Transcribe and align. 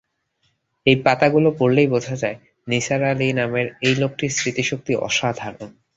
এ 0.85 0.93
পাতাগুলো 1.05 1.49
পড়লেই 1.59 1.87
বোঝা 1.87 2.15
যায়, 2.15 2.37
নিসার 2.67 3.01
আলি 3.03 3.27
নামের 3.33 3.67
এই 3.87 3.95
লোকটির 4.01 4.31
স্মৃতিশক্তি 4.31 4.93
অসাধারণ। 4.99 5.69